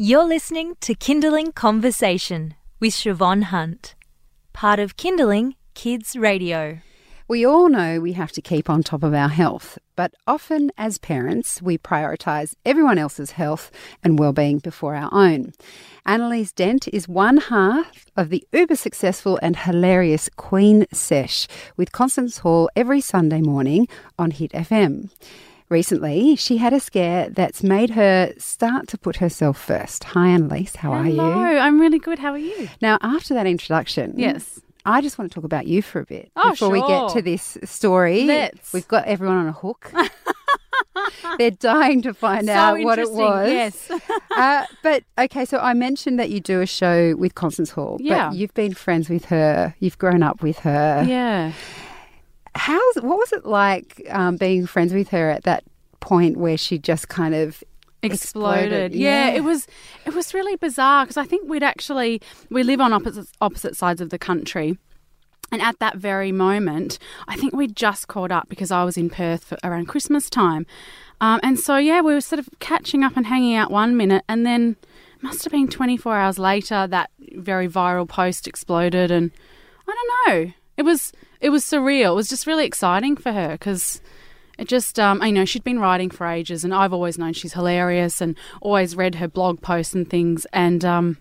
[0.00, 3.96] You're listening to Kinderling Conversation with Siobhan Hunt,
[4.52, 6.78] part of Kinderling Kids Radio.
[7.26, 10.98] We all know we have to keep on top of our health, but often as
[10.98, 13.72] parents, we prioritise everyone else's health
[14.04, 15.52] and well-being before our own.
[16.06, 22.38] Annaliese Dent is one half of the uber successful and hilarious Queen Sesh with Constance
[22.38, 25.10] Hall every Sunday morning on Hit FM.
[25.68, 30.04] Recently, she had a scare that's made her start to put herself first.
[30.04, 30.76] Hi, Annaliese.
[30.76, 31.58] How are Hello, you?
[31.58, 32.18] I'm really good.
[32.18, 32.68] How are you?
[32.80, 34.60] Now, after that introduction, Yes.
[34.86, 37.20] I just want to talk about you for a bit Oh, before we get to
[37.20, 38.24] this story.
[38.24, 38.72] Let's.
[38.72, 39.92] We've got everyone on a hook.
[41.38, 43.50] They're dying to find So out what it was.
[43.50, 43.90] yes.
[44.30, 47.98] uh, but okay, so I mentioned that you do a show with Constance Hall.
[48.00, 48.28] Yeah.
[48.30, 49.74] But you've been friends with her.
[49.80, 51.04] You've grown up with her.
[51.06, 51.52] Yeah.
[52.58, 55.64] How's what was it like um, being friends with her at that
[56.00, 57.62] point where she just kind of
[58.00, 58.64] Exploded.
[58.64, 59.36] Exploded, Yeah, yeah.
[59.36, 59.66] it was
[60.06, 64.00] it was really bizarre because I think we'd actually we live on opposite opposite sides
[64.00, 64.78] of the country.
[65.50, 69.08] And at that very moment, I think we'd just caught up because I was in
[69.08, 70.66] Perth for around Christmas time.
[71.22, 74.24] Um, and so, yeah, we were sort of catching up and hanging out one minute,
[74.28, 74.76] and then
[75.22, 79.10] must have been 24 hours later that very viral post exploded.
[79.10, 79.30] And
[79.88, 82.12] I don't know, it was it was surreal.
[82.12, 84.00] It was just really exciting for her because
[84.58, 87.52] it just, um, you know, she'd been writing for ages, and I've always known she's
[87.52, 90.46] hilarious and always read her blog posts and things.
[90.52, 91.18] And um,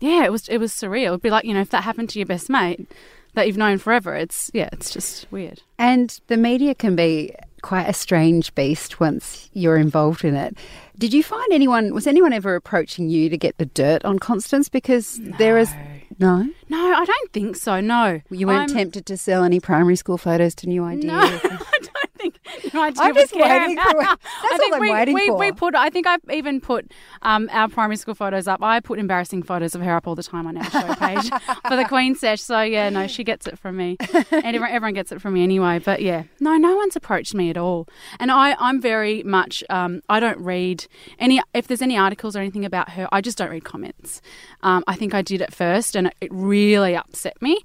[0.00, 1.08] yeah, it was it was surreal.
[1.08, 2.90] It'd be like you know if that happened to your best mate
[3.34, 4.14] that you've known forever.
[4.14, 5.62] It's yeah, it's just weird.
[5.78, 10.56] And the media can be quite a strange beast once you're involved in it.
[10.98, 14.68] Did you find anyone, was anyone ever approaching you to get the dirt on Constance?
[14.68, 15.72] Because there is.
[16.20, 16.46] No?
[16.68, 17.80] No, I don't think so.
[17.80, 21.04] No, You weren't I'm- tempted to sell any primary school photos to New Ideas?
[21.06, 21.78] No, I
[22.20, 22.40] think.
[22.74, 25.38] I'm just waiting for- that's I all think I'm we, waiting we, for.
[25.38, 25.74] We put.
[25.74, 26.90] I think I've even put
[27.22, 28.62] um, our primary school photos up.
[28.62, 31.30] I put embarrassing photos of her up all the time on our show page
[31.68, 32.40] for the Queen Sesh.
[32.42, 35.42] So yeah, no, she gets it from me, and everyone, everyone gets it from me
[35.42, 35.78] anyway.
[35.78, 37.86] But yeah, no, no one's approached me at all,
[38.18, 39.64] and I, I'm very much.
[39.70, 40.86] Um, I don't read
[41.18, 41.40] any.
[41.54, 44.20] If there's any articles or anything about her, I just don't read comments.
[44.62, 47.58] Um, I think I did at first, and it, it really upset me.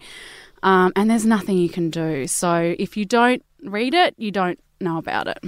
[0.64, 2.26] Um, and there's nothing you can do.
[2.26, 5.40] So if you don't read it, you don't know about it.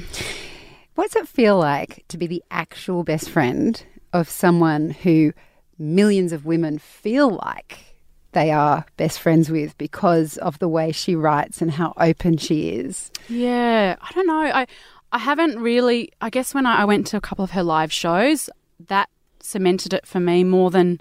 [0.95, 3.81] What's it feel like to be the actual best friend
[4.13, 5.33] of someone who
[5.77, 7.95] millions of women feel like
[8.31, 12.69] they are best friends with because of the way she writes and how open she
[12.69, 13.11] is?
[13.29, 14.41] Yeah, I don't know.
[14.41, 14.67] I
[15.11, 16.11] I haven't really.
[16.19, 18.49] I guess when I, I went to a couple of her live shows,
[18.87, 20.99] that cemented it for me more than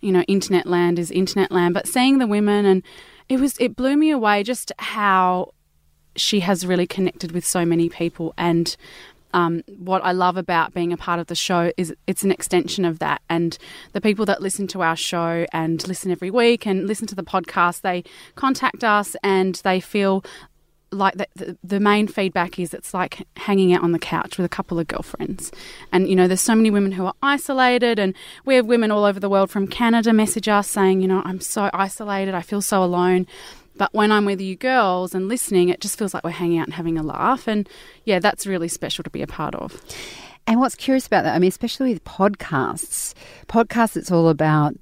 [0.00, 1.74] you know internet land is internet land.
[1.74, 2.82] But seeing the women and
[3.28, 5.52] it was it blew me away just how
[6.18, 8.76] she has really connected with so many people and.
[9.34, 12.86] Um, what I love about being a part of the show is it's an extension
[12.86, 13.20] of that.
[13.28, 13.58] And
[13.92, 17.22] the people that listen to our show and listen every week and listen to the
[17.22, 18.04] podcast, they
[18.36, 20.24] contact us and they feel
[20.90, 24.46] like the, the, the main feedback is it's like hanging out on the couch with
[24.46, 25.52] a couple of girlfriends.
[25.92, 28.14] And, you know, there's so many women who are isolated, and
[28.44, 31.40] we have women all over the world from Canada message us saying, you know, I'm
[31.40, 33.26] so isolated, I feel so alone.
[33.78, 36.66] But when I'm with you girls and listening, it just feels like we're hanging out
[36.66, 37.46] and having a laugh.
[37.48, 37.68] And
[38.04, 39.80] yeah, that's really special to be a part of.
[40.46, 43.14] And what's curious about that, I mean, especially with podcasts,
[43.48, 44.74] podcasts, it's all about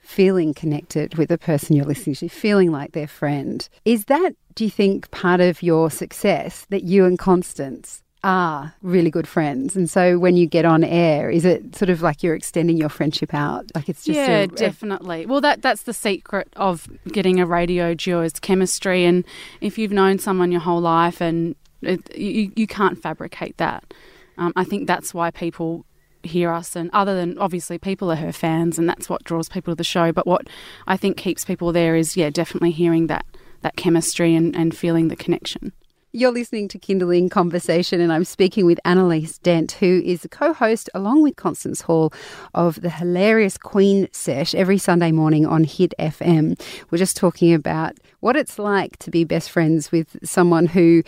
[0.00, 3.68] feeling connected with the person you're listening to, feeling like their friend.
[3.84, 9.10] Is that, do you think, part of your success that you and Constance are really
[9.10, 9.76] good friends?
[9.76, 12.88] And so when you get on air, is it sort of like you're extending your
[12.88, 13.66] friendship out?
[13.74, 15.26] Like it's just yeah, a, a- definitely.
[15.26, 19.24] Well, that that's the secret of getting a radio duo is chemistry, and
[19.60, 23.94] if you've known someone your whole life, and it, you you can't fabricate that.
[24.38, 25.86] Um, I think that's why people
[26.24, 29.70] hear us, and other than obviously people are her fans, and that's what draws people
[29.70, 30.10] to the show.
[30.10, 30.48] But what
[30.88, 33.24] I think keeps people there is yeah, definitely hearing that
[33.62, 35.72] that chemistry and, and feeling the connection.
[36.16, 40.54] You're listening to Kinderling Conversation, and I'm speaking with Annaliese Dent, who is the co
[40.54, 42.10] host, along with Constance Hall,
[42.54, 46.58] of the hilarious Queen Sesh every Sunday morning on Hit FM.
[46.90, 51.02] We're just talking about what it's like to be best friends with someone who,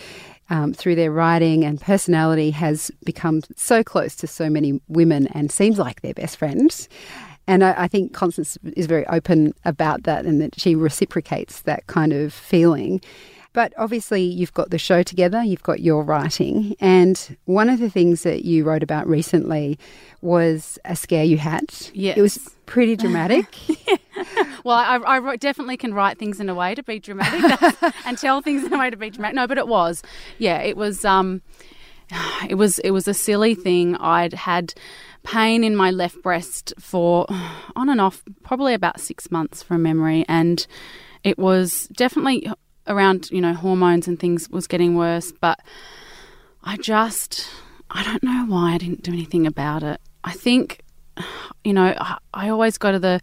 [0.50, 5.50] um, through their writing and personality, has become so close to so many women and
[5.50, 6.87] seems like they're best friends.
[7.47, 11.87] And I, I think Constance is very open about that and that she reciprocates that
[11.87, 13.00] kind of feeling.
[13.53, 16.77] But obviously, you've got the show together, you've got your writing.
[16.81, 19.79] And one of the things that you wrote about recently
[20.21, 21.65] was a scare you had.
[21.93, 22.17] Yes.
[22.17, 23.47] It was pretty dramatic.
[24.65, 28.41] Well, I, I definitely can write things in a way to be dramatic and tell
[28.43, 29.37] things in a way to be dramatic.
[29.37, 30.03] No, but it was,
[30.39, 31.05] yeah, it was.
[31.05, 31.43] Um,
[32.49, 33.97] it was it was a silly thing.
[33.97, 34.75] I'd had
[35.23, 37.27] pain in my left breast for
[37.77, 40.25] on and off probably about six months from memory.
[40.29, 40.67] And
[41.25, 42.50] it was definitely
[42.88, 45.32] around, you know, hormones and things was getting worse.
[45.32, 45.61] But
[46.64, 47.49] I just,
[47.90, 50.00] I don't know why I didn't do anything about it.
[50.25, 50.81] I think,
[51.64, 53.20] you know, I, I always go to the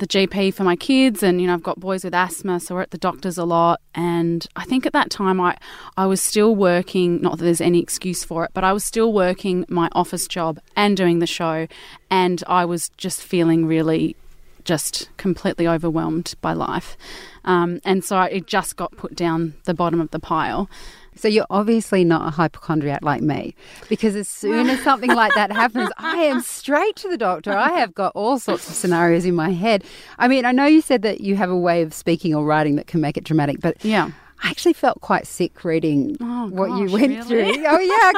[0.00, 2.80] the GP for my kids, and you know I've got boys with asthma, so we're
[2.80, 3.80] at the doctors a lot.
[3.94, 5.56] And I think at that time I
[5.96, 7.20] I was still working.
[7.20, 10.58] Not that there's any excuse for it, but I was still working my office job
[10.74, 11.68] and doing the show,
[12.10, 14.16] and I was just feeling really
[14.64, 16.96] just completely overwhelmed by life.
[17.44, 20.68] Um, and so it just got put down the bottom of the pile.
[21.16, 23.54] So you're obviously not a hypochondriac like me,
[23.88, 27.52] because as soon as something like that happens, I am straight to the doctor.
[27.52, 29.84] I have got all sorts of scenarios in my head.
[30.18, 32.76] I mean, I know you said that you have a way of speaking or writing
[32.76, 34.10] that can make it dramatic, but Yeah.
[34.42, 37.54] I actually felt quite sick reading Oh, what you went really?
[37.54, 37.66] through.
[37.66, 38.12] Oh yeah,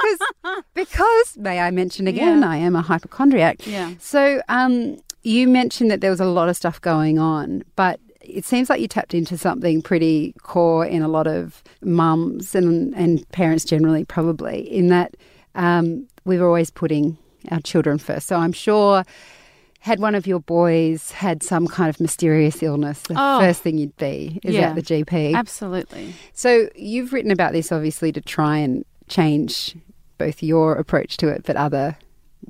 [0.45, 2.49] because because may I mention again, Yeah.
[2.49, 3.67] I am a hypochondriac.
[3.67, 3.95] Yeah.
[3.99, 8.45] So um, you mentioned that there was a lot of stuff going on, but it
[8.45, 13.29] seems like you tapped into something pretty core in a lot of mums and and
[13.31, 15.17] parents generally, probably in that
[15.55, 17.19] um, we were always putting
[17.51, 18.27] our children first.
[18.29, 19.05] So I'm sure.
[19.81, 23.41] Had one of your boys had some kind of mysterious illness, the Oh.
[23.41, 24.69] first thing you'd be is Yeah.
[24.69, 25.35] at the GP.
[25.35, 26.15] Absolutely.
[26.33, 29.75] So you've written about this obviously to try and change
[30.19, 31.97] both your approach to it, but other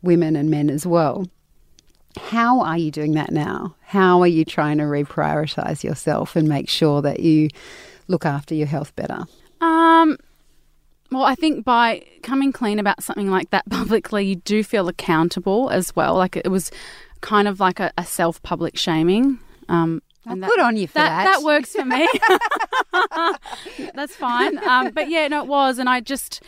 [0.02, 1.26] women and men as well.
[2.28, 3.74] How are you doing that now?
[3.82, 7.48] How are you trying to reprioritize yourself and make sure that you
[8.08, 9.24] look after your health better?
[9.60, 10.16] Um,
[11.10, 15.69] well, I think by coming clean about something like that publicly, you do feel accountable
[15.70, 16.14] as well.
[16.14, 16.70] Like it was
[17.20, 19.38] kind of like a, a self public shaming.
[19.69, 21.24] Um, Well, and that- good on you for that.
[21.24, 22.08] that works for me.
[23.94, 24.58] That's fine.
[24.66, 26.42] Um, but yeah, no, it was, and I just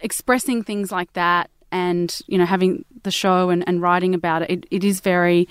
[0.00, 4.50] expressing things like that, and you know, having the show and, and writing about it,
[4.50, 5.48] it, it is very.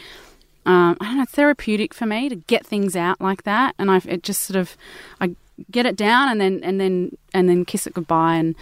[0.66, 4.02] Um, I don't know, therapeutic for me to get things out like that, and I
[4.06, 4.76] it just sort of
[5.22, 5.34] I
[5.72, 8.54] get it down and then and then and then kiss it goodbye, and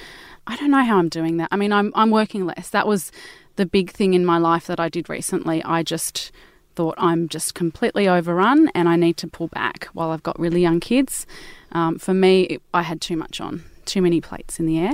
[0.46, 1.50] I don't know how I'm doing that.
[1.52, 2.69] I mean, I'm I'm working less.
[2.69, 3.12] That was
[3.56, 5.63] the big thing in my life that I did recently.
[5.63, 6.31] I just
[6.75, 10.62] thought I'm just completely overrun and I need to pull back while I've got really
[10.62, 11.25] young kids.
[11.72, 14.94] Um, for me, it, I had too much on, too many plates in the air.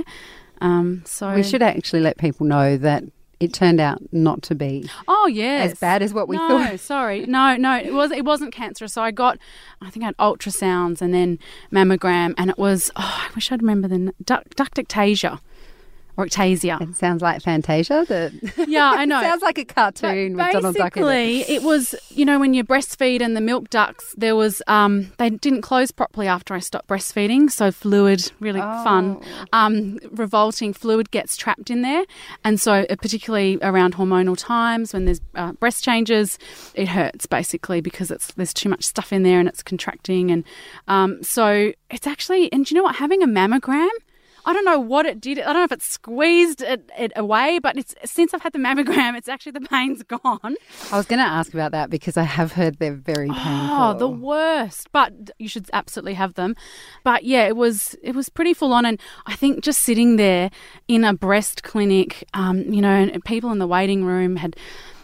[0.62, 3.02] Um, so we should actually let people know that
[3.40, 5.72] it turned out not to be Oh yes.
[5.72, 6.70] as bad as what we no, thought.
[6.70, 7.26] No, sorry.
[7.26, 8.92] No, no, it was it wasn't cancerous.
[8.92, 9.38] So I got
[9.80, 11.40] I think I had ultrasounds and then
[11.72, 15.40] mammogram and it was oh, I wish I'd remember the duct, ductectasia
[16.16, 16.80] or ectasia.
[16.80, 18.04] It sounds like Fantasia.
[18.06, 19.18] The Yeah, I know.
[19.20, 21.06] It sounds like a cartoon with Donald Duck in it.
[21.06, 25.10] basically, it was you know when you breastfeed and the milk ducts, there was um
[25.18, 29.44] they didn't close properly after I stopped breastfeeding, so fluid really fun, Oh.
[29.52, 32.04] um revolting fluid gets trapped in there,
[32.44, 36.38] and so uh, particularly around hormonal times when there's uh, breast changes,
[36.74, 40.44] it hurts basically because it's there's too much stuff in there and it's contracting, and
[40.88, 43.88] um so it's actually and do you know what having a mammogram.
[44.44, 45.38] I don't know what it did.
[45.38, 48.58] I don't know if it squeezed it, it away, but it's since I've had the
[48.58, 50.56] mammogram, it's actually the pain's gone.
[50.90, 53.76] I was going to ask about that because I have heard they're very painful.
[53.76, 54.90] Oh, the worst.
[54.92, 56.56] But you should absolutely have them.
[57.04, 60.50] But yeah, it was it was pretty full on, and I think just sitting there
[60.88, 64.56] in a breast clinic, um, you know, and people in the waiting room had.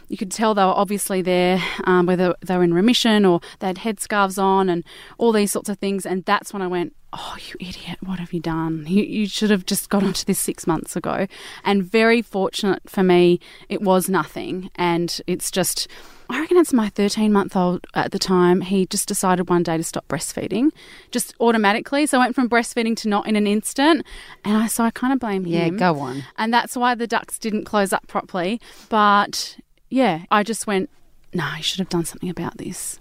[0.08, 3.66] You could tell they were obviously there, um, whether they were in remission or they
[3.68, 4.84] had headscarves on and
[5.18, 6.06] all these sorts of things.
[6.06, 8.84] And that's when I went, Oh, you idiot, what have you done?
[8.86, 11.26] You, you should have just got onto this six months ago.
[11.64, 14.70] And very fortunate for me, it was nothing.
[14.74, 15.88] And it's just,
[16.28, 18.60] I reckon it's my 13 month old at the time.
[18.60, 20.70] He just decided one day to stop breastfeeding,
[21.10, 22.04] just automatically.
[22.04, 24.04] So I went from breastfeeding to not in an instant.
[24.44, 25.52] And I, so I kind of blame him.
[25.52, 26.24] yeah, go on.
[26.36, 28.60] And that's why the ducts didn't close up properly.
[28.90, 29.56] But
[29.90, 30.90] yeah, I just went,
[31.34, 32.98] no, I should have done something about this.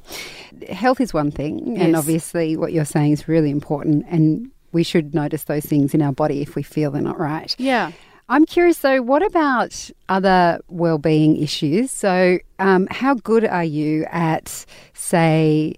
[0.70, 5.16] Health is one thing, and obviously what you're saying is really important, and we should
[5.16, 7.56] notice those things in our body if we feel they're not right.
[7.58, 7.92] Yeah.
[8.30, 11.92] I'm curious though, what about other well-being issues?
[11.92, 15.76] So, um, how good are you at, say,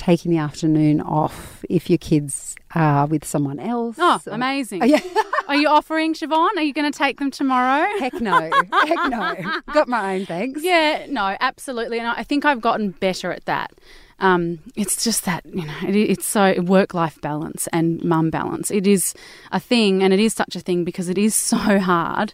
[0.00, 3.96] taking the afternoon off if your kids are with someone else?
[3.98, 4.82] Oh, Or- amazing.
[4.82, 5.00] Oh, yeah.
[5.48, 6.48] Are you offering, Siobhan?
[6.56, 7.86] Are you going to take them tomorrow?
[7.98, 9.36] Heck no, heck no.
[9.72, 10.62] Got my own, thanks.
[10.62, 11.98] Yeah, no, absolutely.
[11.98, 13.72] And I think I've gotten better at that.
[14.20, 18.70] Um, it's just that, you know, it, it's so work life balance and mum balance.
[18.70, 19.14] It is
[19.50, 22.32] a thing, and it is such a thing because it is so hard.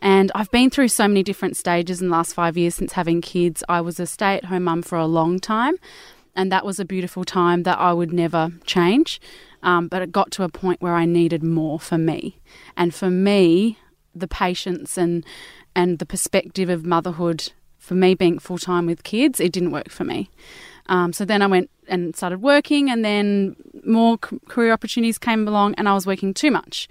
[0.00, 3.20] And I've been through so many different stages in the last five years since having
[3.22, 3.64] kids.
[3.68, 5.74] I was a stay at home mum for a long time,
[6.34, 9.20] and that was a beautiful time that I would never change.
[9.62, 12.40] Um, but it got to a point where I needed more for me.
[12.76, 13.78] And for me,
[14.14, 15.24] the patience and
[15.74, 19.90] and the perspective of motherhood for me being full time with kids, it didn't work
[19.90, 20.30] for me.
[20.86, 25.74] Um, so then I went and started working, and then more career opportunities came along,
[25.74, 26.88] and I was working too much.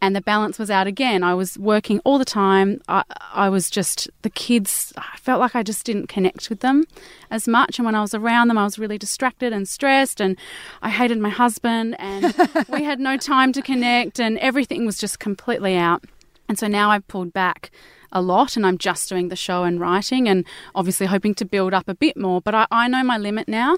[0.00, 1.22] And the balance was out again.
[1.22, 2.80] I was working all the time.
[2.88, 6.84] I, I was just, the kids, I felt like I just didn't connect with them
[7.30, 7.78] as much.
[7.78, 10.20] And when I was around them, I was really distracted and stressed.
[10.20, 10.36] And
[10.82, 12.34] I hated my husband, and
[12.68, 16.02] we had no time to connect, and everything was just completely out.
[16.48, 17.70] And so now I've pulled back
[18.12, 21.74] a lot and I'm just doing the show and writing and obviously hoping to build
[21.74, 22.40] up a bit more.
[22.40, 23.76] But I, I know my limit now.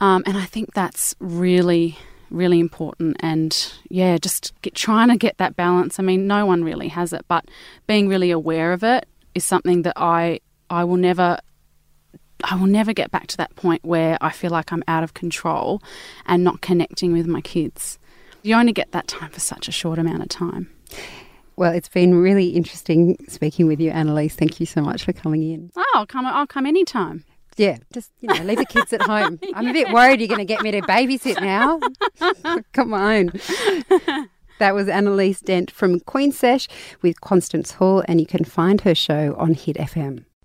[0.00, 1.98] Um, and I think that's really,
[2.30, 3.16] really important.
[3.20, 5.98] And yeah, just get, trying to get that balance.
[5.98, 7.46] I mean, no one really has it, but
[7.86, 10.40] being really aware of it is something that I,
[10.70, 11.38] I will never
[12.44, 15.12] I will never get back to that point where I feel like I'm out of
[15.12, 15.82] control
[16.24, 17.98] and not connecting with my kids.
[18.42, 20.70] You only get that time for such a short amount of time.
[21.58, 24.34] Well, it's been really interesting speaking with you, Annaliese.
[24.34, 25.72] Thank you so much for coming in.
[25.74, 26.24] Oh, I'll come.
[26.24, 27.24] I'll come anytime.
[27.56, 29.40] Yeah, just you know, leave the kids at home.
[29.54, 31.80] I'm a bit worried you're going to get me to babysit now.
[32.72, 33.32] come on.
[34.58, 36.66] That was Annaliese Dent from Queen Sesh
[37.00, 40.24] with Constance Hall, and you can find her show on Hit FM.